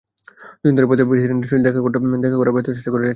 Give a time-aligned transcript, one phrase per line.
[0.59, 1.65] দুদিন ধরে তিনি প্রেসিডেন্টের সঙ্গে
[1.65, 3.09] দেখা করার ব্যর্থ চেষ্টা করে যাচ্ছিলেন।